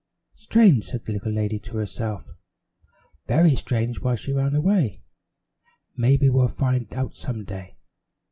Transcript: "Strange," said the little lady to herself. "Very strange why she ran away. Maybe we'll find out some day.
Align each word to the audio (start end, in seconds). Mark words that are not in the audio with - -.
"Strange," 0.33 0.85
said 0.85 1.05
the 1.05 1.11
little 1.13 1.31
lady 1.31 1.59
to 1.59 1.77
herself. 1.77 2.31
"Very 3.27 3.53
strange 3.53 3.99
why 4.01 4.15
she 4.15 4.33
ran 4.33 4.55
away. 4.55 5.03
Maybe 5.95 6.27
we'll 6.27 6.47
find 6.47 6.91
out 6.95 7.13
some 7.13 7.43
day. 7.43 7.77